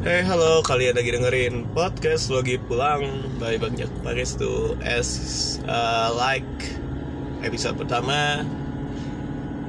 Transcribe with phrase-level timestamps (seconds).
[0.00, 3.04] Hey halo, kalian lagi dengerin podcast lagi pulang
[3.36, 6.72] by Bang Jak Pangestu as uh, like
[7.44, 8.40] episode pertama.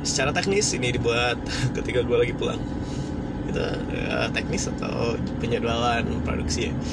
[0.07, 1.35] Secara teknis ini dibuat
[1.75, 2.63] ketika gue lagi pulang.
[3.51, 6.73] Itu uh, teknis atau penjadwalan produksi ya?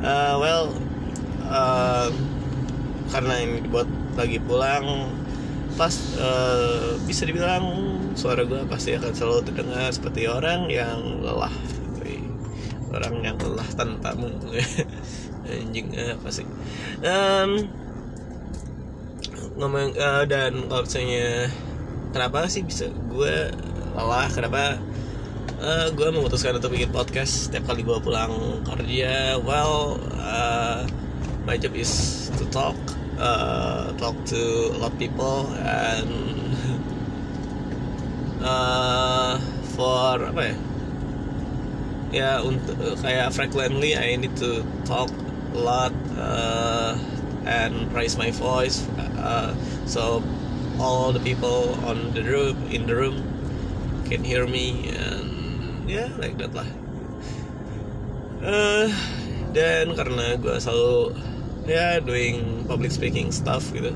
[0.00, 0.72] Uh, well
[1.44, 2.08] uh,
[3.12, 3.84] karena ini dibuat
[4.16, 5.12] lagi pulang
[5.76, 7.68] pas uh, bisa dibilang
[8.16, 11.52] suara gue pasti akan selalu terdengar seperti orang yang lelah
[12.90, 14.28] orang yang lelah tanpamu
[15.50, 16.46] anjing apa sih?
[17.02, 17.70] Um,
[19.58, 21.50] ngomong uh, dan kalau misalnya
[22.14, 23.50] kenapa sih bisa gue
[23.94, 24.28] lelah?
[24.30, 24.78] Kenapa
[25.62, 29.38] uh, gue memutuskan untuk bikin podcast setiap kali gue pulang kerja?
[29.42, 30.86] Well uh,
[31.46, 32.76] my job is to talk
[33.20, 36.10] uh, talk to a lot of people and
[38.40, 39.36] uh,
[39.76, 40.69] for apa ya
[42.10, 45.10] ya untuk kayak frequently I need to talk
[45.54, 46.98] a lot uh,
[47.46, 48.82] and raise my voice
[49.18, 49.54] uh,
[49.86, 50.22] so
[50.82, 53.22] all the people on the room in the room
[54.10, 55.30] can hear me and
[55.86, 56.66] yeah like that lah.
[58.40, 58.88] Uh,
[59.52, 61.12] dan karena gue selalu
[61.68, 63.92] ya yeah, doing public speaking stuff gitu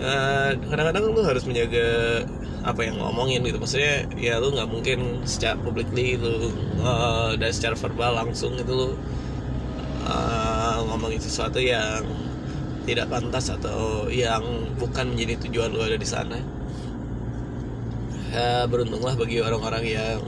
[0.00, 2.24] kadang-kadang uh, lu harus menjaga
[2.60, 3.56] apa yang ngomongin gitu.
[3.56, 6.52] Maksudnya ya lu nggak mungkin secara publicly lu
[6.84, 8.88] uh, dan secara verbal langsung itu lu
[10.04, 12.04] uh, ngomongin sesuatu yang
[12.84, 14.42] tidak pantas atau yang
[14.80, 16.38] bukan menjadi tujuan lu ada di sana.
[18.30, 20.20] Uh, beruntunglah bagi orang-orang yang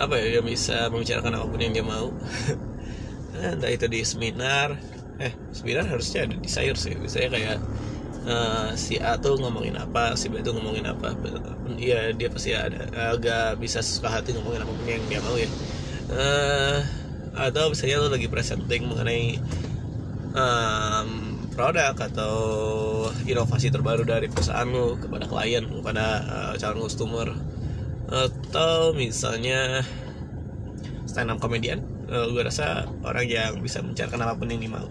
[0.00, 2.08] apa ya yang bisa membicarakan apa pun yang dia mau.
[3.42, 4.78] Entah itu di seminar
[5.20, 6.96] eh seminar harusnya ada di sayur sih.
[6.96, 7.58] Misalnya kayak
[8.26, 11.14] uh, si A tuh ngomongin apa si B tuh ngomongin apa.
[11.78, 12.86] Iya dia pasti ada.
[13.14, 15.48] Agak bisa suka hati ngomongin apa pun yang dia mau ya.
[16.12, 16.78] Uh,
[17.32, 19.40] atau misalnya lo lagi presenting mengenai
[20.36, 22.36] um, produk atau
[23.24, 27.28] inovasi terbaru dari perusahaan lo kepada klien kepada uh, calon customer.
[28.12, 29.80] Atau misalnya
[31.08, 31.80] stand up comedian
[32.12, 34.88] uh, gue rasa orang yang bisa menceritakan apa pun yang dia mau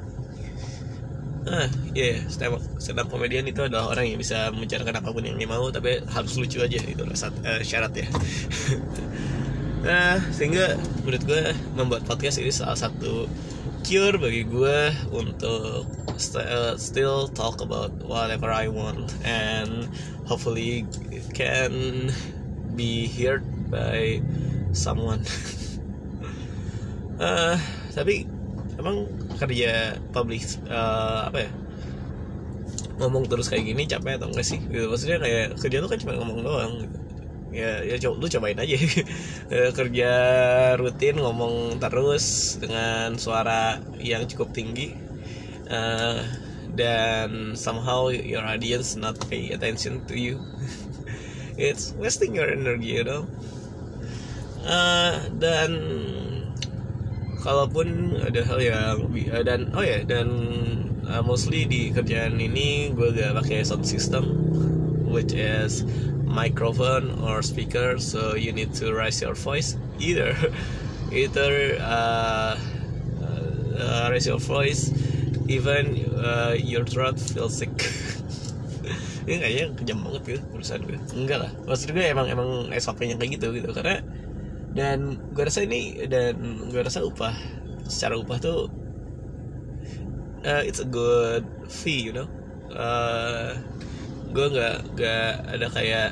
[1.50, 1.66] ah
[1.98, 5.26] iya yeah, stand up stand up komedian itu adalah orang yang bisa membicarakan apa pun
[5.26, 8.08] yang dia mau tapi harus lucu aja itu syarat, uh, syarat ya.
[9.82, 11.44] Nah sehingga menurut gue
[11.74, 13.26] membuat podcast ini salah satu
[13.82, 15.90] cure bagi gue untuk
[16.22, 19.90] st uh, still talk about whatever I want and
[20.30, 20.86] hopefully
[21.34, 22.14] can
[22.78, 23.42] be heard
[23.74, 24.22] by
[24.78, 25.26] someone.
[27.18, 27.58] Uh,
[27.98, 28.30] tapi
[28.78, 29.10] emang
[29.42, 31.52] kerja public uh, apa ya
[33.02, 34.86] ngomong terus kayak gini capek atau enggak sih gitu.
[34.94, 36.98] maksudnya kayak kerja tuh kan cuma ngomong doang gitu.
[37.52, 38.78] ya ya coba lu cobain aja
[39.82, 40.12] kerja
[40.78, 44.94] rutin ngomong terus dengan suara yang cukup tinggi
[45.68, 46.22] uh,
[46.78, 50.38] dan somehow your audience not pay attention to you
[51.58, 53.26] it's wasting your energy you know
[54.64, 55.74] uh, dan
[57.42, 58.98] kalaupun ada hal yang
[59.34, 60.30] uh, dan oh ya dan
[61.10, 64.24] uh, mostly di kerjaan ini gue gak pakai sound system
[65.10, 65.84] which is
[66.24, 69.76] microphone or speaker so you need to raise your voice.
[70.00, 70.32] Either
[71.12, 72.56] either uh,
[73.76, 74.94] uh, raise your voice
[75.52, 77.74] even uh, your throat feels sick.
[79.28, 81.52] Ini kayaknya kejam banget gitu urusan gue enggak lah.
[81.68, 83.70] Maksud gue emang emang SOP-nya kayak gitu gitu.
[83.76, 84.02] Karena
[84.72, 87.36] dan gue rasa ini dan gue rasa upah
[87.88, 88.72] secara upah tuh
[90.48, 92.28] uh, it's a good fee you know?
[92.72, 93.60] Uh,
[94.32, 96.10] gue nggak nggak ada kayak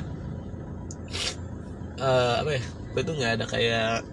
[1.96, 2.62] uh, apa ya?
[2.92, 4.04] Gue tuh nggak ada kayak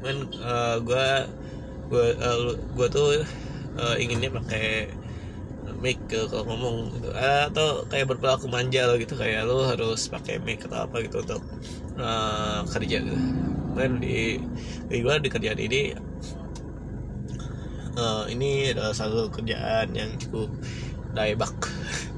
[0.00, 1.06] men uh, gue
[1.92, 3.20] gue uh, gue tuh
[3.76, 4.88] uh, inginnya pakai
[5.80, 7.08] mic ke kalau ngomong gitu.
[7.16, 11.42] Atau kayak berperilaku manja lo gitu kayak lo harus pakai mic atau apa gitu untuk
[11.96, 13.18] uh, kerja gitu.
[13.74, 14.40] Kan di
[14.86, 15.96] di gue di kerjaan ini
[17.96, 20.50] uh, ini adalah satu kerjaan yang cukup
[21.10, 21.54] daebak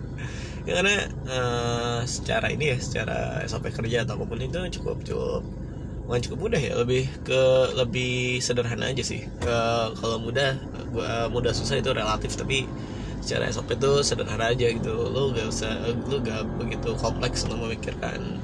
[0.68, 0.96] ya karena
[1.26, 5.42] uh, secara ini ya secara sampai kerja atau apa pun itu cukup cukup
[6.02, 7.42] bukan cukup mudah ya lebih ke
[7.78, 9.22] lebih sederhana aja sih.
[9.46, 10.58] Uh, kalau mudah
[10.90, 12.66] gua mudah susah itu relatif tapi
[13.22, 14.92] secara SOP itu sederhana aja gitu.
[15.08, 15.72] Lo gak usah
[16.10, 18.42] lo gak begitu kompleks untuk memikirkan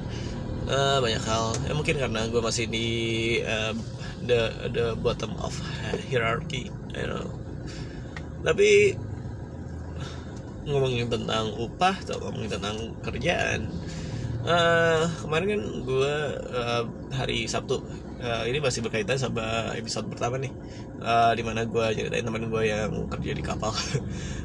[0.71, 1.53] uh, banyak hal.
[1.67, 2.87] Ya mungkin karena gue masih di
[3.43, 3.75] uh,
[4.23, 5.53] the the bottom of
[6.07, 7.27] hierarchy you know.
[8.41, 8.95] Tapi
[10.63, 13.67] ngomongin tentang upah atau ngomongin tentang kerjaan
[14.45, 16.15] uh, kemarin kan gue
[16.53, 17.81] uh, hari Sabtu
[18.19, 20.51] uh, ini masih berkaitan sama episode pertama nih.
[20.99, 23.73] Uh, di mana gue ceritain teman gue yang kerja di kapal.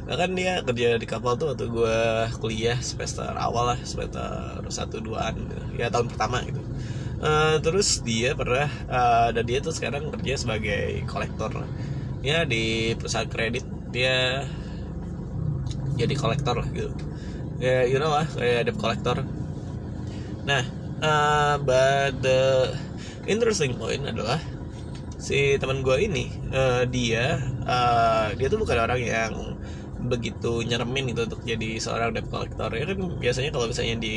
[0.04, 1.98] Nah kan dia kerja di kapal tuh waktu gue
[2.36, 5.80] kuliah semester awal lah semester satu duaan gitu.
[5.80, 6.60] ya tahun pertama gitu.
[7.24, 11.64] Uh, terus dia pernah uh, dan dia tuh sekarang kerja sebagai kolektor.
[12.20, 14.44] Ya di perusahaan kredit dia
[15.96, 16.92] jadi kolektor lah gitu.
[17.64, 19.24] Ya you know lah kayak debt collector
[20.44, 20.60] nah
[21.00, 22.68] uh, but the
[23.26, 24.40] interesting point adalah
[25.16, 29.32] si teman gue ini uh, dia uh, dia tuh bukan orang yang
[30.04, 32.68] begitu nyeremin gitu untuk jadi seorang debt collector.
[32.76, 34.16] Ya kan biasanya kalau misalnya di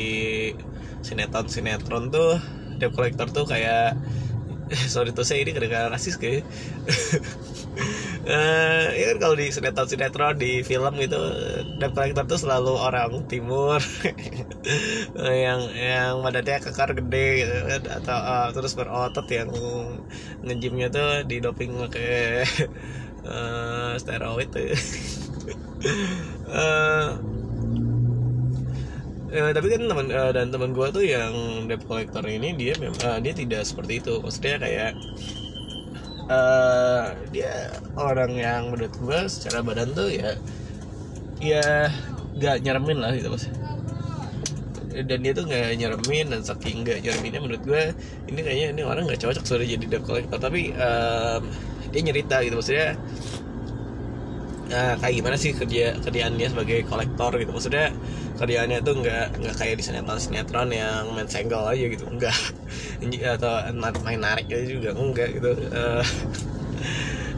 [1.00, 2.36] sinetron sinetron tuh
[2.76, 3.96] debt collector tuh kayak
[4.92, 6.44] sorry tuh saya ini kedengaran rasis kayak
[8.26, 11.18] uh, ya kan kalau di sinetron sinetron di film gitu
[11.78, 13.78] debt collector tuh selalu orang timur.
[15.18, 19.48] Yang yang badannya kekar gede gitu kan atau uh, terus berotot yang
[20.44, 22.44] ngejimnya tuh di doping pakai
[23.24, 24.74] uh, steroid tuh.
[26.48, 27.16] Uh,
[29.28, 33.20] Ya, tapi kan teman uh, dan teman gue tuh yang debt collector ini dia uh,
[33.20, 34.24] dia tidak seperti itu.
[34.24, 34.96] Maksudnya kayak
[36.28, 40.36] uh, dia orang yang menurut gue secara badan tuh ya
[41.42, 41.90] ya
[42.38, 43.48] gak nyeremin lah gitu mas.
[44.98, 47.82] Dan dia tuh nggak nyeremin dan saking nggak nyereminnya menurut gue
[48.30, 51.42] ini kayaknya ini orang nggak cocok sudah jadi debt collector tapi um,
[51.94, 52.98] dia nyerita gitu maksudnya
[54.74, 57.94] uh, kayak gimana sih kerja kerjaan sebagai kolektor gitu maksudnya
[58.38, 62.06] kerjaannya tuh nggak nggak kayak di sinetron sinetron yang main senggol aja gitu.
[62.06, 62.36] Enggak
[63.38, 63.52] atau
[64.06, 65.50] main narik aja juga enggak gitu.
[65.74, 66.04] Uh,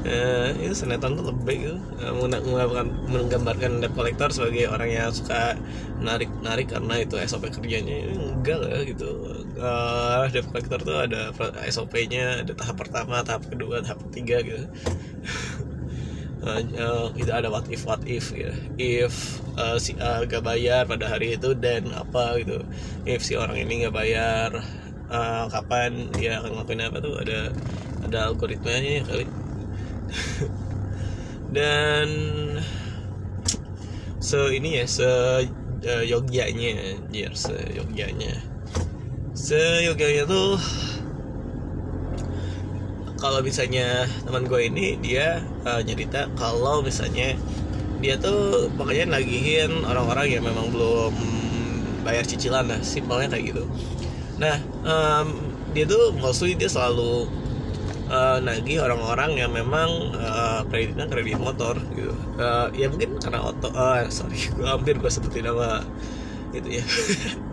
[0.05, 1.77] uh, itu sinetron tuh lebih gitu.
[2.05, 2.13] Uh,
[3.09, 5.57] menggambarkan debt collector sebagai orang yang suka
[6.01, 8.13] narik narik karena itu SOP kerjanya.
[8.13, 9.11] Enggak lah gitu.
[9.57, 11.33] Uh, debt collector tuh ada
[11.69, 14.69] SOP-nya ada tahap pertama tahap kedua tahap ketiga gitu
[16.45, 20.89] uh, uh, itu ada what if what if ya if uh, si A gak bayar
[20.89, 22.65] pada hari itu dan apa gitu.
[23.05, 24.51] If si orang ini gak bayar
[25.11, 27.41] uh, kapan dia akan ngelakuin apa tuh ada
[28.07, 29.27] ada algoritmanya kali.
[31.57, 32.09] Dan
[34.23, 37.01] so ini ya se uh, yogyanya
[37.35, 38.39] se yogyanya
[39.35, 40.61] se yogyanya tuh
[43.21, 47.37] kalau misalnya teman gue ini dia uh, nyerita kalau misalnya
[48.01, 51.13] dia tuh pokoknya nagihin orang-orang yang memang belum
[52.01, 53.69] bayar cicilan lah simpelnya kayak gitu.
[54.41, 54.57] Nah
[54.89, 55.37] um,
[55.77, 57.29] dia tuh mostly dia selalu
[58.09, 62.17] uh, nagih orang-orang yang memang uh, kreditnya kredit motor gitu.
[62.41, 65.85] Uh, ya mungkin karena oto uh, sorry gue hampir gue sebutin nama
[66.57, 66.85] gitu ya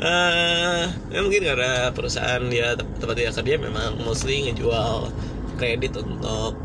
[0.00, 5.12] uh, ya mungkin karena perusahaan dia tempat dia kerja memang mostly ngejual
[5.60, 6.56] kredit untuk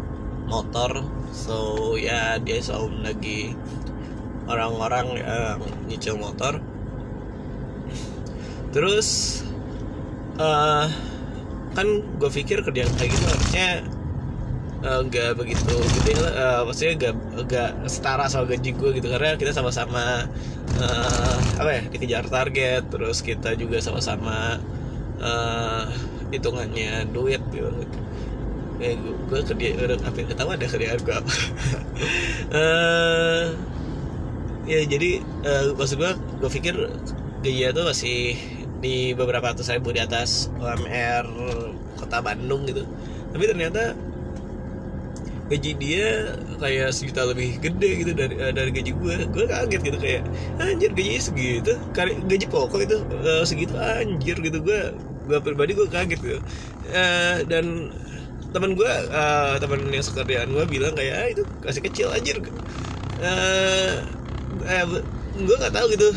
[0.47, 1.03] motor.
[1.35, 3.39] So ya dia selalu lagi
[4.47, 6.61] orang-orang yang nyicil motor.
[8.71, 9.41] Terus
[10.39, 10.87] uh,
[11.75, 11.87] kan
[12.19, 13.67] gue pikir kerjaan kayak gitu harusnya
[14.85, 17.15] nggak uh, begitu gitu ya uh, maksudnya gak,
[17.49, 19.07] gak setara soal gaji gue gitu.
[19.11, 20.29] Karena kita sama-sama
[20.81, 21.81] uh, apa ya?
[21.87, 24.59] dikejar target terus kita juga sama-sama
[25.19, 25.85] uh,
[26.31, 27.71] hitungannya duit gitu.
[28.81, 31.33] Eh gue, gue kerja udah hampir ketawa ada kerjaan gue apa.
[32.51, 33.43] Uh,
[34.71, 36.11] ya jadi uh, maksud gue
[36.43, 36.75] gue pikir
[37.45, 38.19] gaji tuh masih
[38.81, 41.25] di beberapa ratus ribu di atas UMR
[41.95, 42.83] kota Bandung gitu.
[43.31, 43.95] Tapi ternyata
[45.45, 49.97] gaji dia kayak sejuta lebih gede gitu dari uh, dari gaji gue gue kaget gitu
[50.01, 50.21] kayak
[50.57, 51.71] anjir gajinya segitu
[52.25, 54.57] gaji pokok itu uh, segitu anjir gitu.
[54.61, 54.89] Gue
[55.29, 56.39] gue pribadi gue kaget gitu.
[56.89, 57.93] Uh, dan
[58.57, 62.41] teman gue uh, teman yang sekerjaan gue bilang kayak ah, itu kasih kecil anjir.
[63.21, 64.01] Uh,
[65.35, 66.09] gue nggak tahu gitu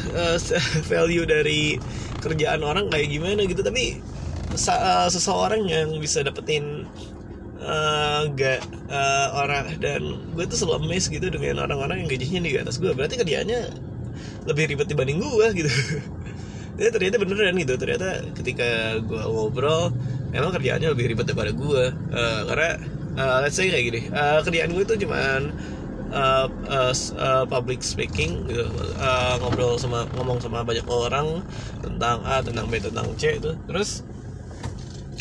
[0.90, 1.76] value dari
[2.24, 3.60] kerjaan orang kayak gimana gitu.
[3.60, 4.00] Tapi
[5.12, 6.88] seseorang yang bisa dapetin
[7.68, 8.24] uh,
[8.88, 10.00] uh, orang dan
[10.32, 12.90] gue tuh selalu amazed gitu dengan orang-orang yang gajinya di atas gue.
[12.96, 13.60] Berarti kerjaannya
[14.48, 15.70] lebih ribet dibanding gue gitu.
[16.80, 17.74] Ya ternyata beneran gitu.
[17.76, 19.92] Ternyata ketika gue ngobrol
[20.32, 21.84] emang kerjaannya lebih ribet daripada gue.
[22.10, 22.70] Uh, karena
[23.20, 25.52] uh, let's say kayak gini uh, kerjaan gue tuh cuman
[26.14, 28.64] uh, uh, uh, public speaking gitu.
[28.96, 31.44] Uh, ngobrol sama ngomong sama banyak orang
[31.84, 33.52] tentang A tentang B tentang C itu.
[33.68, 34.07] Terus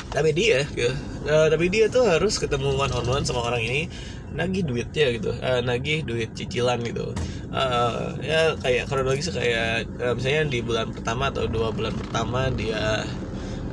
[0.08, 0.92] tapi dia gitu
[1.28, 3.92] uh, tapi dia tuh harus ketemu one on one sama orang ini
[4.28, 5.32] nagih duitnya gitu.
[5.40, 7.10] Uh, nagih duit cicilan gitu.
[7.50, 13.08] Uh, ya kayak kronologis kayak uh, misalnya di bulan pertama atau dua bulan pertama dia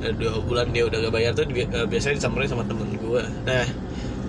[0.03, 3.65] eh, dua bulan dia udah gak bayar tuh eh, biasanya disamperin sama temen gue nah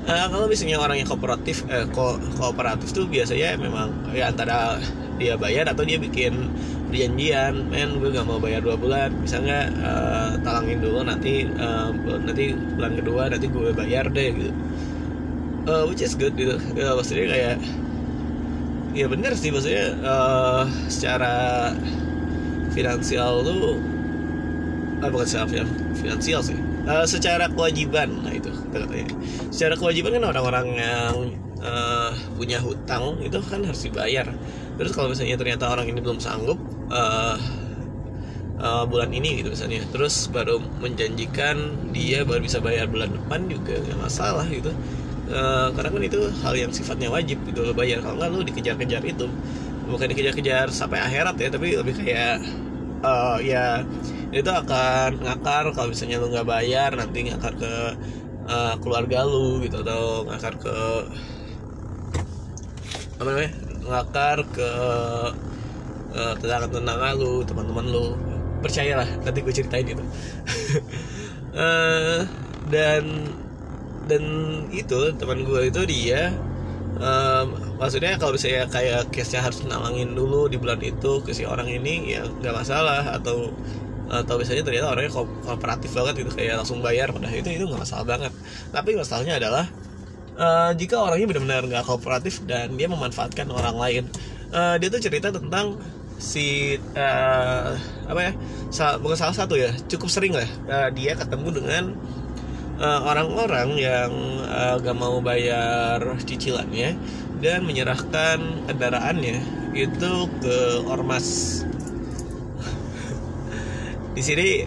[0.06, 4.78] eh, kalau misalnya orang yang kooperatif eh, ko kooperatif tuh biasanya memang ya antara
[5.16, 6.52] dia bayar atau dia bikin
[6.88, 9.10] perjanjian men gue gak mau bayar dua bulan.
[9.22, 11.88] Bisa nggak eh, talangin dulu nanti eh,
[12.22, 14.52] nanti bulan kedua nanti gue bayar deh gitu.
[15.66, 16.56] Eh, which is good gitu.
[16.78, 17.56] Ya, maksudnya kayak
[18.96, 21.34] ya bener sih maksudnya eh, secara
[22.72, 23.80] finansial tuh
[25.02, 26.56] ah, bukan secara finan- finansial sih.
[26.86, 29.10] Eh, secara kewajiban nah itu katanya.
[29.50, 31.14] Secara kewajiban kan orang-orang yang
[31.60, 34.30] eh, punya hutang itu kan harus dibayar.
[34.76, 37.36] Terus kalau misalnya ternyata orang ini belum sanggup eh,
[38.60, 39.82] eh, bulan ini gitu misalnya.
[39.92, 41.56] Terus baru menjanjikan
[41.92, 44.70] dia baru bisa bayar bulan depan juga nggak masalah gitu.
[45.26, 48.00] Eh, karena kan itu hal yang sifatnya wajib gitu lo bayar.
[48.04, 49.26] Kalau nggak lo dikejar-kejar itu.
[49.86, 52.42] Bukan dikejar-kejar sampai akhirat ya tapi lebih kayak
[53.04, 53.84] eh, ya
[54.34, 57.72] itu akan ngakar kalau misalnya lu nggak bayar nanti ngakar ke
[58.50, 60.76] eh, keluarga lu gitu atau ngakar ke
[63.16, 63.52] apa namanya
[63.86, 64.70] ngakar ke
[66.16, 68.04] eh, tetangga-tetangga lu teman-teman lu.
[68.64, 70.04] Percayalah nanti gue ceritain itu.
[71.56, 72.20] Eh,
[72.68, 73.02] dan
[74.06, 74.22] dan
[74.70, 76.30] itu teman gue itu dia
[77.00, 77.46] em,
[77.80, 82.14] maksudnya kalau misalnya kayak case-nya harus nalangin dulu di bulan itu ke si orang ini
[82.16, 83.02] ya nggak masalah.
[83.16, 83.52] Atau
[84.06, 87.10] atau misalnya ternyata orangnya ko- kooperatif banget gitu kayak langsung bayar.
[87.14, 88.32] Padahal itu itu nggak masalah banget.
[88.74, 89.64] Tapi masalahnya adalah
[90.38, 94.04] eh, jika orangnya benar-benar nggak kooperatif dan dia memanfaatkan orang lain
[94.46, 95.74] Eh, dia tuh cerita tentang
[96.16, 97.68] si eh,
[98.08, 98.32] apa ya
[98.72, 101.84] sa- bukan salah satu ya cukup sering lah eh, dia ketemu dengan
[102.80, 104.12] eh, orang-orang yang
[104.46, 106.96] eh, gak mau bayar cicilannya
[107.44, 109.38] dan menyerahkan kendaraannya
[109.76, 110.56] itu ke
[110.88, 111.60] ormas.
[114.16, 114.64] Di sini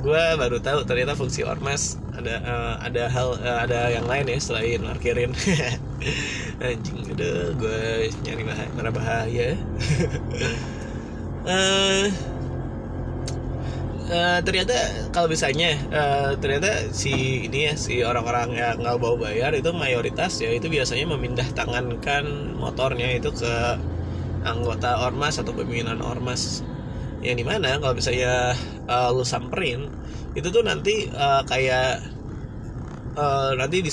[0.00, 4.38] gue baru tahu ternyata fungsi ormas ada eh, ada hal eh, ada yang lain ya
[4.38, 5.32] selain parkirin
[6.64, 7.80] anjing udah gue
[8.24, 9.48] nyari bahaya mana bahaya.
[11.40, 12.12] Eh,
[14.12, 14.76] eh, ternyata
[15.08, 20.36] kalau misalnya eh, ternyata si ini ya si orang-orang yang nggak mau bayar itu mayoritas
[20.36, 23.54] ya itu biasanya memindah tangankan motornya itu ke
[24.44, 26.60] anggota ormas atau pimpinan ormas
[27.20, 28.56] yang di mana kalau misalnya
[28.88, 29.88] eh, lu samperin
[30.38, 32.00] itu tuh nanti eh, kayak
[33.18, 33.90] eh, nanti di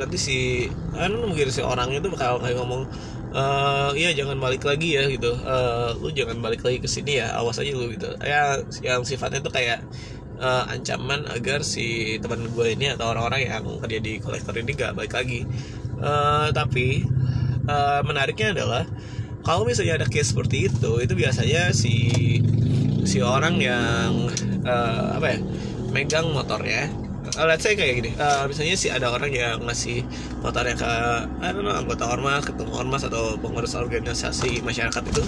[0.00, 0.38] nanti si
[0.92, 2.84] kan mungkin si orang itu bakal kayak ngomong
[3.32, 5.32] eh iya jangan balik lagi ya gitu.
[5.32, 8.08] Eh, lu jangan balik lagi ke sini ya awas aja lu gitu.
[8.20, 9.80] Ya yang sifatnya itu kayak
[10.40, 14.92] eh, ancaman agar si teman gue ini atau orang-orang yang kerja di kolektor ini gak
[14.98, 15.40] balik lagi.
[16.02, 16.86] Eh, tapi
[17.64, 18.84] eh, menariknya adalah
[19.42, 21.94] kalau misalnya ada case seperti itu itu biasanya si
[23.02, 24.30] si orang yang
[24.62, 25.38] eh, apa ya
[25.92, 26.88] megang motornya.
[27.32, 30.04] Uh, let's say kayak gini uh, misalnya sih ada orang yang ngasih
[30.44, 30.84] motornya ke
[31.40, 35.24] I don't know, anggota ormas ketemu ormas atau pengurus organisasi masyarakat itu.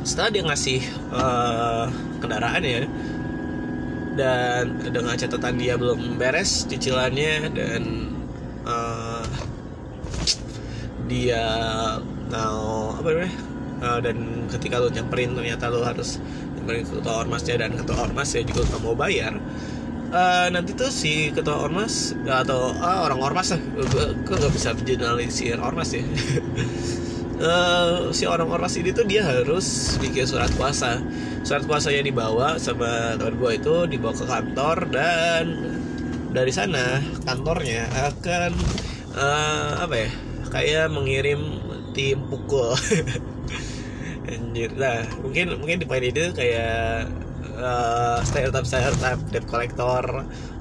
[0.00, 0.80] Setelah dia ngasih
[1.12, 1.92] uh,
[2.24, 2.88] kendaraan ya
[4.16, 7.82] dan dengan catatan dia belum beres cicilannya dan
[8.64, 9.26] uh,
[11.10, 11.42] dia
[12.30, 13.34] mau apa namanya?
[13.80, 14.16] Uh, dan
[14.52, 16.20] ketika lu nyamperin ternyata lu harus
[16.56, 19.40] nyamperin ke ketua ormasnya dan ketua ormas ya juga mau bayar
[20.10, 23.62] Eh, nanti tuh si ketua ormas atau ah, orang ormas lah
[24.26, 26.02] gue nggak bisa generalisir ormas ya.
[27.40, 31.00] Eh, si orang ormas ini tuh dia harus bikin surat kuasa.
[31.40, 35.44] Surat kuasanya dibawa sama teman gue itu dibawa ke kantor dan
[36.36, 38.52] dari sana kantornya akan
[39.16, 40.10] eh, apa ya
[40.52, 41.40] kayak mengirim
[41.92, 42.74] tim pukul.
[44.30, 44.70] Anjir.
[44.76, 47.08] Nah mungkin mungkin di poin itu kayak
[47.58, 50.04] uh, stereotip stereotip debt collector.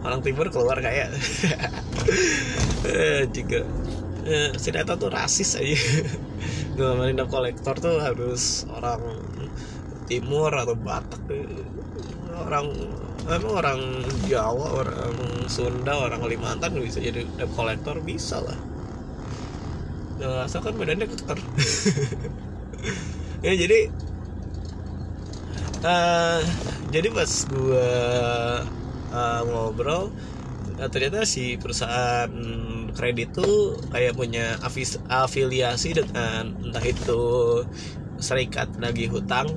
[0.01, 1.11] Orang timur keluar kayak.
[3.35, 3.59] Juga
[4.25, 5.77] eh, si Neta tuh rasis aja.
[6.79, 9.03] Ngomongin debt collector tuh harus orang
[10.09, 11.45] timur atau batak eh,
[12.33, 12.73] orang
[13.29, 13.79] emang orang
[14.25, 15.13] Jawa orang
[15.45, 18.57] Sunda orang Kalimantan bisa jadi debt collector bisa lah
[20.19, 21.39] nah, asalkan medannya keker
[23.45, 23.79] ya jadi
[25.83, 26.41] eh
[26.91, 27.89] jadi pas gua
[29.13, 30.11] eh, ngobrol
[30.79, 32.31] eh, ternyata si perusahaan
[32.93, 37.21] kredit tuh kayak punya afis, afiliasi dengan entah itu
[38.19, 39.47] serikat penagih hutang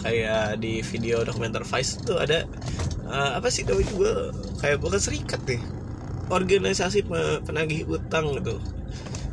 [0.00, 2.46] kayak di video dokumenter Vice tuh ada
[3.08, 4.12] eh, apa sih namanya gue
[4.62, 5.60] kayak bukan serikat nih
[6.32, 8.56] organisasi pe- penagih utang gitu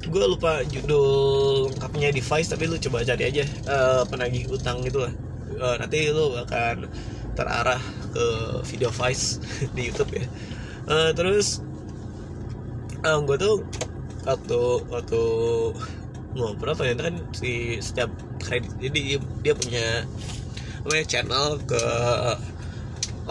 [0.05, 5.01] gue lupa judul lengkapnya di Vice tapi lu coba cari aja eh, penagih utang gitu
[5.05, 5.13] lah
[5.55, 6.89] Eh, nanti lu akan
[7.31, 7.79] terarah
[8.11, 8.25] ke
[8.67, 9.39] video Vice
[9.75, 10.25] di YouTube ya
[10.87, 11.63] uh, terus
[13.07, 13.63] uh, gue tuh
[14.27, 15.21] waktu waktu
[16.35, 18.11] ngobrol ternyata kan si setiap
[18.43, 20.03] kredit jadi dia punya
[20.83, 21.83] apa ya, channel ke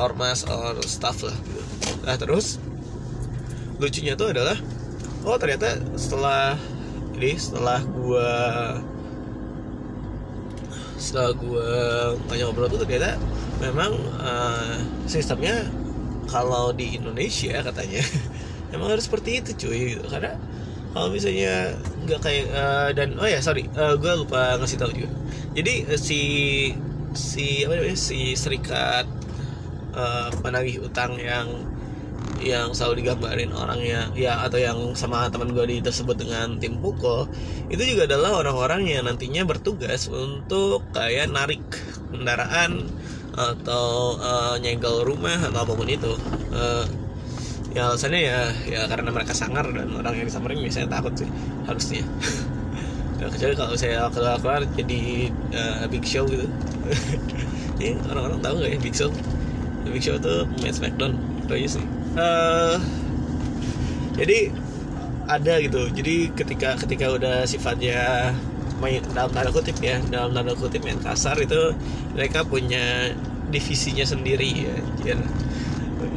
[0.00, 1.62] ormas or staff lah gitu.
[2.08, 2.56] nah terus
[3.76, 4.56] lucunya tuh adalah
[5.24, 6.54] oh ternyata setelah
[7.16, 8.30] ini setelah gua
[11.00, 11.68] setelah gua
[12.28, 13.16] banyak ngobrol tuh ternyata
[13.60, 15.64] memang uh, sistemnya
[16.28, 18.02] kalau di Indonesia katanya
[18.74, 19.96] emang harus seperti itu cuy.
[19.96, 20.36] Gitu karena
[20.94, 21.74] kalau misalnya
[22.06, 25.10] nggak kayak uh, dan oh ya sorry uh, gue lupa ngasih tahu juga.
[25.54, 26.22] Jadi uh, si
[27.14, 29.06] si apa namanya si serikat
[29.94, 31.46] uh, penagih utang yang
[32.44, 37.24] yang selalu digambarin orangnya ya atau yang sama teman gue di tersebut dengan tim pukul
[37.72, 41.64] itu juga adalah orang-orang yang nantinya bertugas untuk kayak narik
[42.12, 42.84] kendaraan
[43.34, 46.12] atau uh, nyegel rumah atau apa pun itu.
[46.54, 46.86] Uh,
[47.74, 51.28] ya alasannya ya ya karena mereka sangar dan orang yang disamperin biasanya takut sih
[51.66, 52.04] harusnya.
[53.14, 56.50] Ya, kecuali kalau saya keluar keluar jadi uh, big show gitu.
[57.78, 59.08] Ini orang-orang tahu nggak ya big show?
[59.86, 61.14] Big show tuh pemain smackdown
[61.46, 62.76] itu aja sih uh,
[64.14, 64.50] jadi
[65.24, 65.88] ada gitu.
[65.90, 68.32] Jadi ketika ketika udah sifatnya
[69.16, 71.72] dalam tanda kutip ya dalam tanda kutip main kasar itu
[72.12, 73.16] mereka punya
[73.48, 75.12] divisinya sendiri ya jadi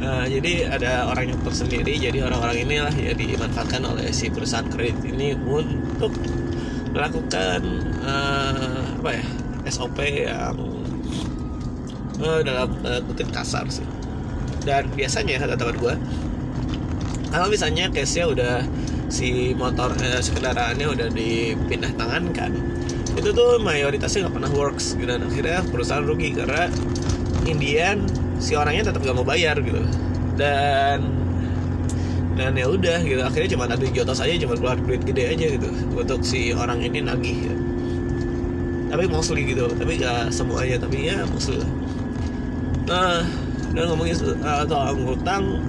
[0.04, 5.00] uh, jadi ada orang yang tersendiri jadi orang-orang inilah ya dimanfaatkan oleh si perusahaan kredit
[5.06, 6.12] ini untuk
[6.92, 7.60] melakukan
[8.04, 9.24] uh, apa ya
[9.72, 10.56] SOP yang
[12.20, 13.86] uh, dalam uh, kutip kasar sih
[14.68, 15.94] dan biasanya kata teman gue
[17.32, 18.54] kalau misalnya case nya udah
[19.08, 22.52] si motor eh, si kendaraannya udah dipindah tangan kan
[23.16, 25.08] itu tuh mayoritasnya nggak pernah works gitu.
[25.08, 26.68] dan akhirnya perusahaan rugi karena
[27.48, 28.04] Indian
[28.38, 29.82] si orangnya tetap gak mau bayar gitu
[30.38, 31.02] dan
[32.38, 35.68] dan ya udah gitu akhirnya cuma ada jotos aja cuma keluar duit gede aja gitu
[35.90, 37.54] untuk si orang ini nagih ya.
[38.94, 41.58] tapi mostly gitu tapi gak semuanya tapi ya mostly
[42.86, 43.26] nah
[43.78, 45.62] dan ngomongin soal ngutang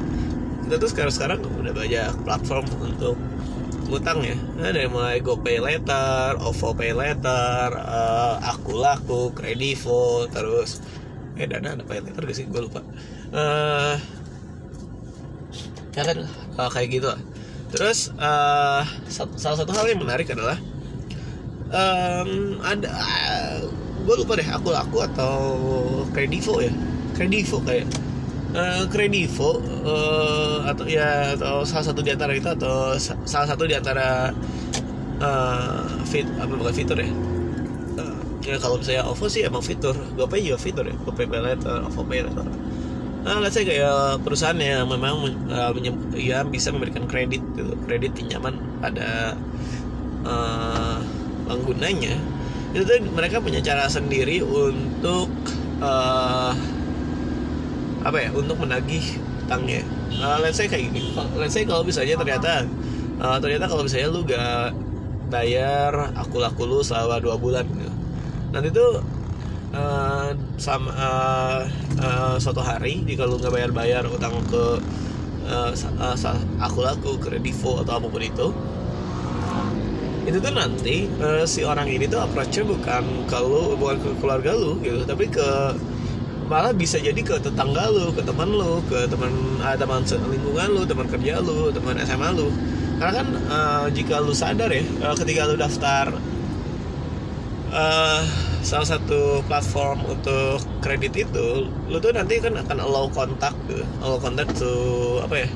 [0.65, 3.13] kita tuh sekarang sekarang udah banyak platform untuk
[3.86, 4.38] ngutang ya.
[4.58, 10.82] Nah, dari mulai GoPay Later, OVO Pay Later, uh, Aku Laku, Kredivo, terus
[11.38, 12.45] eh dana ada pay later gak sih?
[12.50, 12.82] Gue lupa.
[13.30, 13.98] Uh,
[15.93, 16.17] ya kan?
[16.58, 17.22] Uh, kayak gitu lah.
[17.69, 18.86] Terus uh,
[19.38, 20.58] salah satu hal yang menarik adalah
[21.69, 23.58] um, ada uh,
[24.06, 25.34] gue lupa deh aku laku atau
[26.10, 26.74] kredivo ya
[27.20, 27.84] kredivo kayak
[28.56, 32.96] uh, kredivo uh, atau ya atau salah satu di antara itu atau
[33.28, 34.32] salah satu di antara
[35.20, 37.12] uh, fit apa bukan fitur ya?
[38.40, 40.96] Ya kalau misalnya OVO sih emang fitur GoPay juga fitur ya.
[41.06, 42.48] GoPay Pay Later, OVO Pay Later
[43.20, 45.76] nah let's say kayak perusahaan yang memang uh,
[46.16, 47.76] ya bisa memberikan kredit gitu.
[47.84, 49.36] Kredit pinjaman pada
[50.24, 51.04] uh,
[51.44, 52.16] penggunanya.
[52.72, 55.28] Itu tuh mereka punya cara sendiri untuk
[55.84, 56.56] uh,
[58.10, 58.30] apa ya?
[58.34, 59.04] Untuk menagih
[59.45, 59.82] utangnya
[60.17, 61.13] uh, let's say kayak gini.
[61.38, 62.65] Let's say kalau misalnya ternyata
[63.22, 64.74] uh, ternyata kalau misalnya lu gak
[65.30, 67.93] bayar aku laku lu selama dua bulan gitu.
[68.50, 69.02] Nanti tuh
[69.78, 71.62] uh, sama uh,
[72.02, 74.82] uh, suatu hari jika lu nggak bayar bayar utang ke
[75.45, 76.15] uh, uh,
[76.58, 78.50] aku laku kredivo atau apa pun itu
[80.28, 84.78] itu tuh nanti uh, si orang ini tuh approachnya bukan kalau bukan ke keluarga lu
[84.86, 85.74] gitu tapi ke
[86.50, 89.32] malah bisa jadi ke tetangga lu ke teman lu ke teman
[89.62, 92.50] uh, teman lingkungan lu teman kerja lu teman SMA lu.
[93.00, 96.10] Karena kan uh, jika lu sadar ya uh, ketika lu daftar
[97.72, 98.22] uh,
[98.66, 103.56] salah satu platform untuk kredit itu lu tuh nanti kan akan allow kontak
[104.04, 104.74] allow kontak to
[105.24, 105.50] apa ya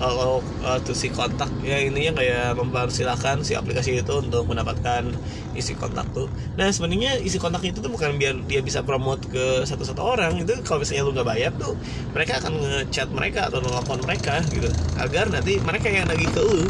[0.00, 5.12] allow uh, to si kontak ya intinya kayak mempersilahkan si aplikasi itu untuk mendapatkan
[5.52, 6.26] isi kontak tuh.
[6.56, 10.56] Nah sebenarnya isi kontak itu tuh bukan biar dia bisa promote ke satu-satu orang itu
[10.64, 11.76] kalau misalnya lu nggak bayar tuh
[12.16, 16.64] mereka akan ngechat mereka atau nelfon mereka gitu agar nanti mereka yang lagi ke lu.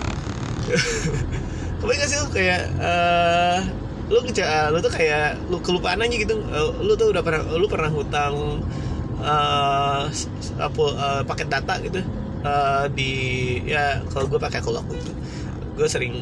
[2.11, 3.63] Sih lu kayak uh,
[4.11, 6.43] lu lu tuh kayak lu kelupaan aja gitu
[6.83, 8.59] lu tuh udah pernah lu pernah hutang
[9.23, 10.11] uh,
[10.59, 12.03] apa uh, paket data gitu
[12.45, 13.13] uh, di
[13.65, 15.13] ya kalau gue pakai aku laku gitu
[15.81, 16.15] gue sering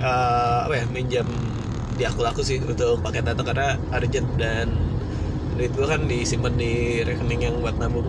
[0.00, 1.28] uh, apa ya minjam
[1.98, 4.70] di aku laku sih untuk paket data karena urgent dan
[5.58, 8.06] duit gue kan disimpan di rekening yang buat nabung.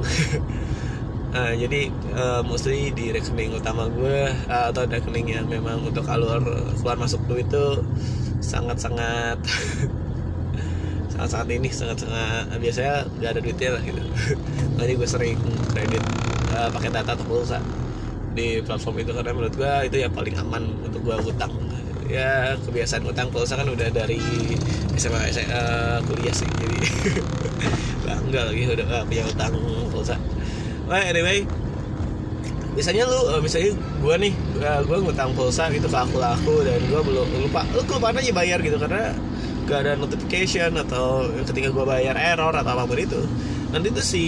[1.34, 6.46] Uh, jadi uh, mostly di rekening utama gue uh, atau rekening yang memang untuk alur
[6.78, 7.82] keluar masuk duit itu
[8.46, 9.42] sangat-sangat
[11.20, 14.02] saat ini sangat sangat biasanya nggak ada duitnya lah gitu.
[14.78, 15.38] Makanya gue sering
[15.74, 16.04] kredit
[16.54, 17.60] uh, pakai data atau pulsa
[18.34, 21.52] di platform itu karena menurut gue itu yang paling aman untuk gue utang
[22.10, 24.22] ya kebiasaan utang pulsa kan udah dari
[24.98, 26.78] SMA, SMA uh, kuliah sih jadi
[28.06, 29.54] bangga lagi udah uh, punya utang
[29.94, 30.16] pulsa.
[30.90, 31.46] Well, anyway
[32.80, 34.34] misalnya lu uh, misalnya gue nih
[34.64, 38.32] uh, gue ngutang pulsa gitu ke aku aku dan gue belum lupa lu kelupaan aja
[38.32, 39.12] bayar gitu karena
[39.68, 43.22] gak ada notification atau ketika gue bayar error atau apa pun itu
[43.76, 44.24] nanti tuh si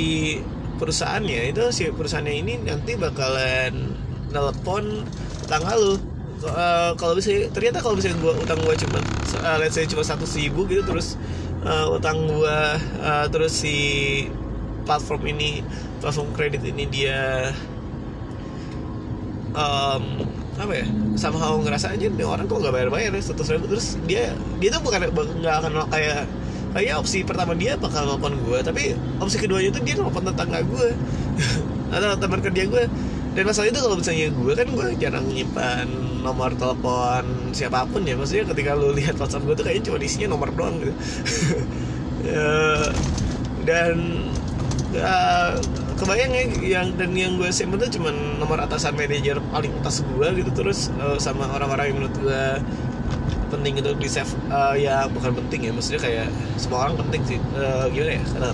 [0.81, 3.93] perusahaannya itu si perusahaannya ini nanti bakalan
[4.33, 5.05] nelpon
[5.45, 6.01] tetangga lu.
[6.41, 8.97] Uh, kalau bisa ternyata kalau bisa gue utang gue cuma
[9.45, 11.13] uh, let's say cuma satu ribu gitu terus
[11.61, 12.57] uh, utang gue
[12.97, 13.77] uh, terus si
[14.89, 15.61] platform ini
[16.01, 17.53] platform kredit ini dia
[19.53, 20.25] um,
[20.57, 23.69] apa ya somehow ngerasa aja nih orang kok nggak bayar bayar ya satu ribu.
[23.77, 26.25] Terus dia dia tuh bukan nggak akan kayak
[26.71, 30.87] kayak opsi pertama dia bakal nelfon gue tapi opsi keduanya itu dia nelfon tetangga gue
[31.95, 32.83] atau teman kerja gue
[33.31, 35.87] dan masalah itu kalau misalnya gue kan gue jarang nyimpan
[36.19, 37.23] nomor telepon
[37.55, 38.19] siapa pun ya.
[38.19, 40.93] Maksudnya ketika lu lihat WhatsApp gue tuh kayaknya cuma isinya nomor doang gitu.
[42.21, 42.77] Ya,
[43.65, 43.97] dan
[44.93, 45.09] ya,
[45.97, 50.27] kebayang ya yang dan yang gue simpen tuh cuma nomor atasan manajer paling atas gue
[50.37, 52.45] gitu terus uh, sama orang-orang yang menurut gue
[53.51, 57.39] penting itu di save uh, ya bukan penting ya maksudnya kayak semua orang penting sih.
[57.53, 58.23] Uh, gimana ya?
[58.23, 58.49] Karena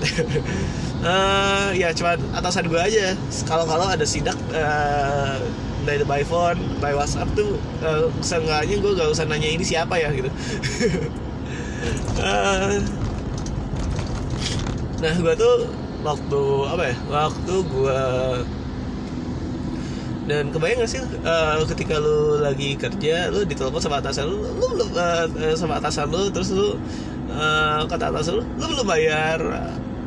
[1.06, 3.14] uh, ya cuma atasan gue aja.
[3.46, 5.38] Kalau kalau ada sidak uh,
[5.86, 10.10] dari by phone by WhatsApp tuh uh, seenggaknya gue gak usah nanya ini siapa ya
[10.12, 10.28] gitu.
[12.18, 12.82] Uh,
[15.06, 15.56] nah gue tuh
[16.02, 16.42] waktu
[16.74, 16.96] apa ya?
[17.08, 18.02] Waktu gue
[20.28, 24.66] dan kebayang gak sih uh, ketika lu lagi kerja lu ditelepon sama atasan lu lu
[24.76, 26.76] belum uh, sama atasan lu terus lu
[27.32, 29.40] uh, kata atasan lu lu belum bayar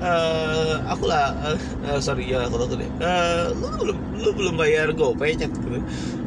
[0.00, 1.56] uh, aku lah
[1.88, 5.56] uh, sorry ya aku tuh deh uh, lu belum lu belum bayar gopay gitu.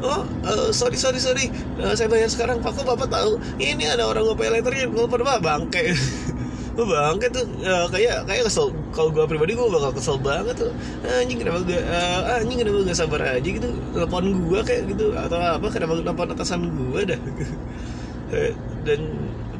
[0.02, 1.46] Oh uh, sorry sorry sorry
[1.78, 3.38] uh, saya bayar sekarang kok bapak tahu?
[3.62, 5.94] Ini ada orang gopay yang nelfon bapak bangke
[6.74, 7.46] lu bangke tuh.
[7.62, 8.74] Uh, kayak kayak kesel.
[8.90, 10.72] Kalau gue pribadi gue bakal kesel banget tuh.
[11.06, 13.68] Anjing kenapa gue uh, anjing kenapa gak sabar aja gitu?
[13.94, 15.14] Telepon gue kayak gitu.
[15.14, 17.20] Atau apa kenapa telepon atasan gue dah.
[18.86, 19.00] Dan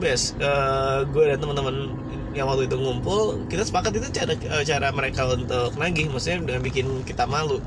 [0.03, 1.95] best uh, gue dan teman-teman
[2.35, 4.35] yang waktu itu ngumpul kita sepakat itu cara
[4.67, 6.11] cara mereka untuk nagih.
[6.11, 7.63] Maksudnya dengan bikin kita malu.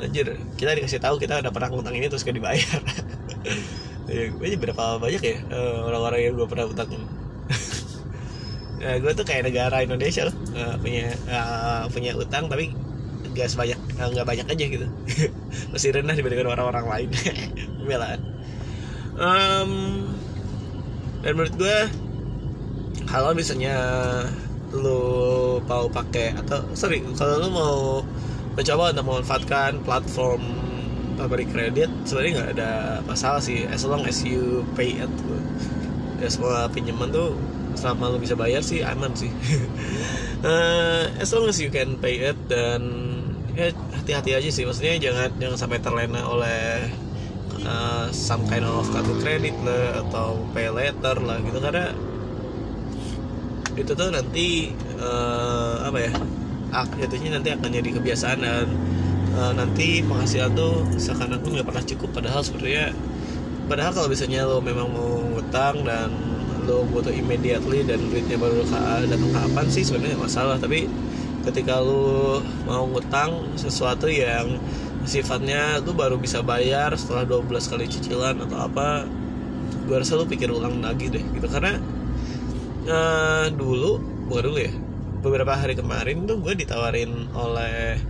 [0.00, 2.80] Anjir kita dikasih tahu kita udah pernah ngutang ini terus gak dibayar.
[4.12, 5.36] Ya, gue berapa banyak ya
[5.88, 6.90] orang-orang yang gue pernah utang
[8.82, 10.36] uh, gue tuh kayak negara Indonesia loh.
[10.52, 12.74] Uh, punya uh, punya utang tapi
[13.32, 14.86] gak sebanyak nggak uh, banyak aja gitu.
[15.72, 17.08] Masih rendah dibandingkan orang-orang lain.
[17.80, 18.32] Pembelaan
[19.18, 19.70] um,
[21.20, 21.78] dan menurut gue
[23.08, 23.76] kalau misalnya
[24.72, 27.76] lu mau pakai atau sorry kalau lu mau
[28.56, 30.40] mencoba untuk memanfaatkan platform
[31.20, 32.72] pabrik kredit sebenarnya nggak ada
[33.04, 35.12] masalah sih as long as you pay it
[36.22, 37.34] ya semua pinjaman tuh
[37.74, 39.34] selama lu bisa bayar sih aman sih.
[40.46, 42.80] Uh, as long as you can pay it dan
[43.58, 44.62] ya hati-hati aja sih.
[44.62, 46.86] Maksudnya jangan jangan sampai terlena oleh
[47.66, 51.58] uh, some kind of kartu kredit lah atau pay later lah gitu.
[51.58, 51.90] Karena
[53.74, 56.12] itu tuh nanti uh, apa ya
[57.04, 58.66] jatuhnya nanti akan jadi kebiasaan dan
[59.36, 62.92] uh, nanti penghasilan tuh seakan-akan nggak pernah cukup padahal sebenarnya
[63.68, 66.08] padahal kalau misalnya lo memang mau ngutang dan
[66.64, 68.64] lo butuh immediately dan duitnya baru
[69.04, 70.56] datang kapan sih sebenarnya masalah.
[70.56, 70.88] Tapi
[71.44, 74.56] ketika lo mau ngutang sesuatu yang
[75.04, 79.04] sifatnya lu baru bisa bayar setelah 12 kali cicilan atau apa
[79.84, 81.44] gue rasa lu pikir ulang lagi deh gitu.
[81.52, 81.76] Karena
[82.88, 84.00] uh, dulu
[84.32, 84.72] bukan dulu ya
[85.20, 88.00] beberapa hari kemarin tuh gue ditawarin oleh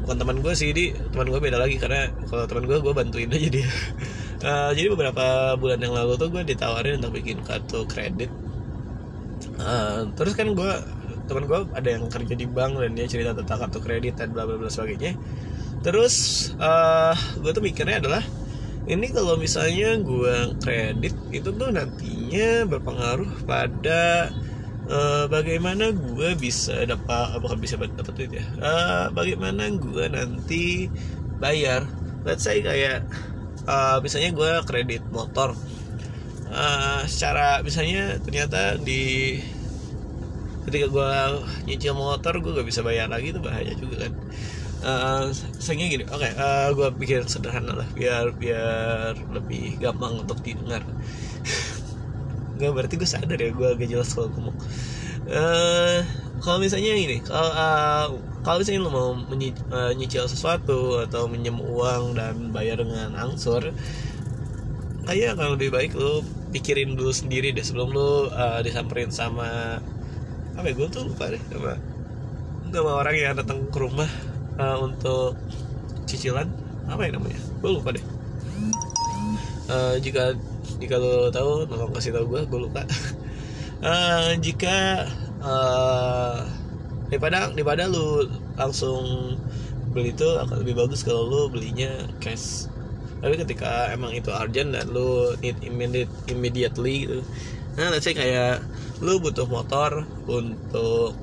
[0.00, 0.96] bukan teman gue sih di.
[1.12, 3.68] Teman gue beda lagi karena kalau teman gue gue bantuin aja dia
[4.44, 8.30] uh, jadi beberapa bulan yang lalu tuh gue ditawarin untuk bikin kartu kredit.
[9.60, 10.72] Uh, terus kan gue
[11.30, 14.44] teman gue ada yang kerja di bank dan dia cerita tentang kartu kredit dan bla
[14.48, 15.14] bla bla sebagainya.
[15.80, 16.14] Terus
[16.60, 18.24] uh, gue tuh mikirnya adalah
[18.90, 24.32] ini kalau misalnya gue kredit itu tuh nantinya berpengaruh pada
[24.90, 28.44] uh, bagaimana gue bisa dapat bukan bisa dapat duit ya.
[28.58, 30.90] Uh, bagaimana gue nanti
[31.38, 31.86] bayar.
[32.20, 33.08] Let's say kayak
[33.66, 35.56] uh, misalnya gue kredit motor.
[36.50, 39.38] Uh, secara misalnya ternyata di
[40.66, 41.10] ketika gue
[41.70, 44.12] nyicil motor gue gak bisa bayar lagi itu bahaya juga kan.
[44.80, 45.28] Uh,
[45.60, 50.80] sayangnya gini oke okay, uh, gue pikir sederhana lah biar biar lebih gampang untuk didengar.
[52.60, 54.56] Gak berarti gue sadar ya gue agak jelas kalau ngomong
[55.30, 55.98] Eh,
[56.42, 58.06] kalau misalnya ini kalau uh,
[58.40, 63.72] kalau misalnya lo mau uh, nyicil sesuatu atau minjem uang dan bayar dengan angsur
[65.04, 66.24] kayak kalau lebih baik lo
[66.54, 69.80] pikirin dulu sendiri deh sebelum lo uh, disamperin sama
[70.56, 71.78] apa ya gue tuh lupa deh sama
[72.70, 74.08] sama orang yang datang ke rumah
[74.60, 75.34] uh, untuk
[76.06, 76.46] cicilan
[76.90, 78.04] apa ya namanya gue lupa deh.
[79.70, 80.34] Uh, jika
[80.82, 82.82] jika lo tahu tolong kasih tahu gue gue lupa.
[83.82, 85.06] Uh, jika
[85.42, 86.42] uh,
[87.10, 89.34] daripada daripada lu langsung
[89.90, 91.90] beli itu akan lebih bagus kalau lu belinya
[92.22, 92.70] cash.
[93.20, 97.18] Tapi ketika emang itu urgent dan lu need immediate immediately gitu.
[97.76, 98.64] Nah let's say kayak
[99.02, 101.18] lu butuh motor untuk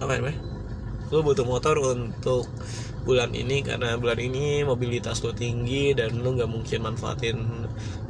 [0.00, 0.40] apa namanya?
[1.10, 2.48] Lu butuh motor untuk
[3.06, 7.38] bulan ini karena bulan ini mobilitas lu tinggi dan lu nggak mungkin manfaatin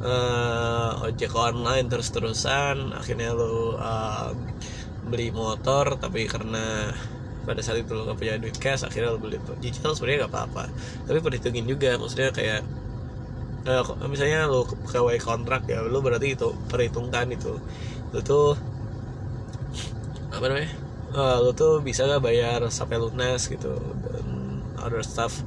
[0.01, 4.33] uh, ojek online terus terusan akhirnya lu uh,
[5.07, 6.91] beli motor tapi karena
[7.47, 10.65] pada saat itu lo gak punya duit cash akhirnya lo beli cicil sebenarnya gak apa-apa
[11.07, 12.67] tapi perhitungin juga maksudnya kayak
[13.67, 17.59] uh, misalnya lo pegawai kontrak ya lo berarti itu perhitungkan itu.
[18.15, 18.55] Lo tuh
[20.31, 20.71] apa namanya
[21.17, 23.75] uh, lo tuh bisa gak bayar sampai lunas gitu
[24.07, 24.27] dan
[24.81, 25.43] other stuff.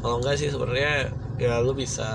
[0.00, 2.08] Kalau enggak sih sebenarnya ya lo bisa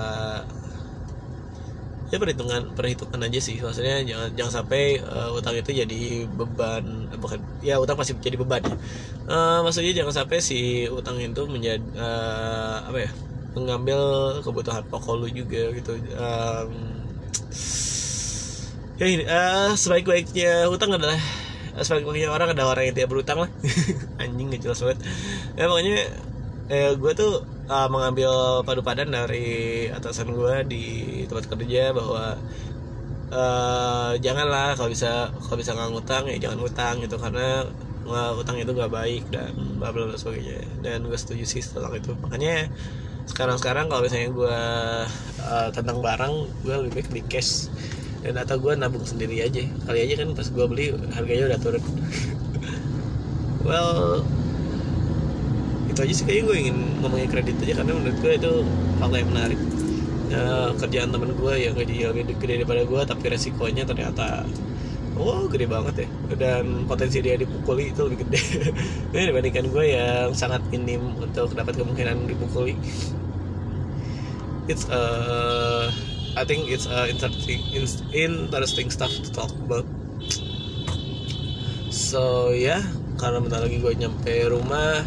[2.10, 3.56] ya perhitungan perhitungan aja sih.
[3.62, 8.36] Maksudnya jangan jangan sampai uh, utang itu jadi beban eh, bukan ya utang pasti jadi
[8.36, 8.62] beban.
[8.66, 8.74] Ya.
[9.30, 13.10] uh, maksudnya jangan sampai si utang itu menjadi uh, apa ya
[13.54, 14.00] mengambil
[14.42, 15.98] kebutuhan pokok lu juga gitu.
[16.18, 16.70] Um,
[18.98, 21.18] ya ini uh, sebaik-baiknya utang adalah
[21.78, 23.50] sebaik-baiknya orang ada orang yang tidak berutang lah.
[24.22, 24.98] Anjing gak jelas banget.
[25.54, 25.96] Ya pokoknya
[26.70, 27.32] eh, gue tuh
[27.70, 30.84] uh, mengambil padu padan dari atasan gue di
[31.30, 32.34] tempat kerja bahwa
[33.30, 37.16] uh, janganlah kalau bisa kalau bisa nggak ngutang ya jangan ngutang gitu.
[37.16, 37.62] Karena
[38.10, 40.66] uh, utang itu gak baik dan bla bla sebagainya.
[40.82, 42.12] Dan gue setuju sih tentang itu.
[42.18, 42.66] Makanya
[43.30, 44.58] sekarang sekarang kalau misalnya gue
[45.46, 46.34] uh, tentang barang
[46.66, 47.70] gue lebih baik di cash.
[48.20, 49.64] Dan atau gue nabung sendiri aja.
[49.86, 51.84] Kali aja kan pas gue beli harganya udah turun.
[53.60, 54.24] Well
[55.90, 58.52] itu aja sih kayaknya gue ingin ngomongin kredit aja karena menurut gue itu
[59.02, 59.60] fakta yang menarik.
[60.30, 60.46] Ya,
[60.78, 64.46] kerjaan temen gue yang gaji lebih gede daripada gue tapi resikonya ternyata
[65.18, 66.08] oh gede banget ya.
[66.38, 68.40] Dan potensi dia dipukuli itu lebih gede.
[69.14, 72.78] Ya, dibandingkan gue yang sangat minim untuk dapat kemungkinan dipukuli.
[74.70, 75.90] It's uh,
[76.38, 77.58] I think it's uh, interesting
[78.14, 79.82] interesting stuff to talk about.
[81.90, 82.82] So ya yeah,
[83.18, 85.02] karena bentar lagi gue nyampe rumah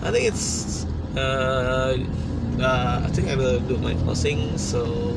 [0.00, 0.86] I think it's
[1.16, 1.96] uh,
[2.60, 5.12] uh, I think I will do my closing so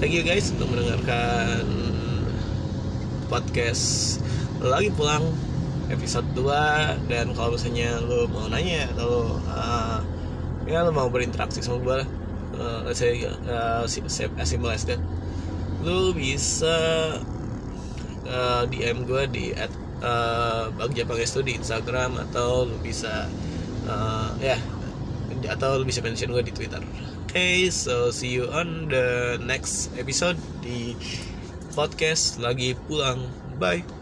[0.00, 1.68] thank you guys untuk mendengarkan
[3.28, 4.18] podcast
[4.64, 5.24] lagi pulang
[5.92, 9.98] episode 2 dan kalau misalnya lo mau nanya atau lo, uh,
[10.64, 12.00] ya lo mau berinteraksi sama gue
[12.60, 15.00] uh, let's say uh, simple as that.
[15.80, 16.76] Lo bisa
[18.28, 19.72] uh, DM gue di at
[20.04, 23.26] uh, Bagja Pangestu di Instagram atau lo bisa
[23.86, 24.60] uh, ya yeah.
[25.54, 26.82] atau lu bisa mention gue di Twitter.
[27.30, 30.98] Oke, okay, so see you on the next episode di
[31.72, 33.30] podcast lagi pulang.
[33.56, 33.99] Bye.